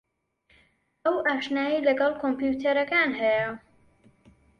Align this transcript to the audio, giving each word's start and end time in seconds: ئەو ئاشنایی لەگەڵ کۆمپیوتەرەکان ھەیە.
ئەو 1.03 1.15
ئاشنایی 1.25 1.85
لەگەڵ 1.87 2.11
کۆمپیوتەرەکان 2.21 3.09
ھەیە. 3.21 3.49